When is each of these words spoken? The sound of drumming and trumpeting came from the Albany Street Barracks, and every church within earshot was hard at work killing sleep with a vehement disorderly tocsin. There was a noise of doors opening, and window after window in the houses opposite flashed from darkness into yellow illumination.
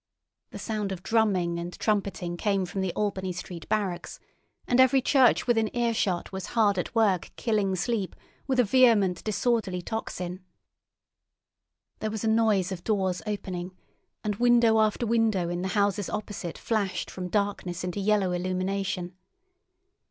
The 0.49 0.57
sound 0.57 0.91
of 0.91 1.03
drumming 1.03 1.59
and 1.59 1.77
trumpeting 1.77 2.35
came 2.35 2.65
from 2.65 2.81
the 2.81 2.91
Albany 2.93 3.31
Street 3.31 3.69
Barracks, 3.69 4.19
and 4.67 4.79
every 4.79 4.99
church 4.99 5.45
within 5.45 5.69
earshot 5.77 6.31
was 6.31 6.47
hard 6.57 6.79
at 6.79 6.95
work 6.95 7.29
killing 7.35 7.75
sleep 7.75 8.15
with 8.47 8.59
a 8.59 8.63
vehement 8.63 9.23
disorderly 9.23 9.83
tocsin. 9.83 10.39
There 11.99 12.09
was 12.09 12.23
a 12.23 12.27
noise 12.27 12.71
of 12.71 12.83
doors 12.83 13.21
opening, 13.27 13.75
and 14.23 14.37
window 14.37 14.79
after 14.79 15.05
window 15.05 15.49
in 15.49 15.61
the 15.61 15.67
houses 15.77 16.09
opposite 16.09 16.57
flashed 16.57 17.11
from 17.11 17.27
darkness 17.27 17.83
into 17.83 17.99
yellow 17.99 18.31
illumination. 18.31 19.13